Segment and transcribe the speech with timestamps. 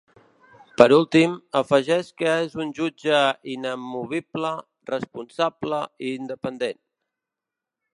[0.81, 3.21] Per últim, afegeix que és un jutge
[3.59, 4.57] ‘inamovible,
[4.95, 6.87] responsable i independent’.